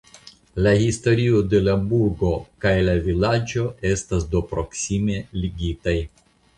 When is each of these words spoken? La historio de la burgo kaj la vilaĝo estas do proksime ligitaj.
La 0.67 0.71
historio 0.83 1.41
de 1.51 1.59
la 1.67 1.75
burgo 1.91 2.33
kaj 2.67 2.73
la 2.89 2.97
vilaĝo 3.11 3.69
estas 3.95 4.29
do 4.35 4.45
proksime 4.55 5.25
ligitaj. 5.41 6.01